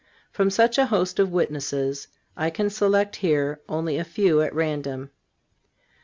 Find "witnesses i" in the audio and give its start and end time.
1.31-2.49